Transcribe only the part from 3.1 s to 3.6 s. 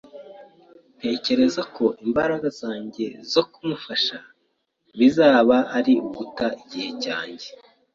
zo